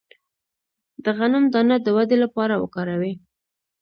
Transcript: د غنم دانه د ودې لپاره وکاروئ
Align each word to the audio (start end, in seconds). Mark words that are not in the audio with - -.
د 1.03 1.05
غنم 1.17 1.43
دانه 1.53 1.75
د 1.81 1.87
ودې 1.97 2.17
لپاره 2.23 2.53
وکاروئ 2.57 3.13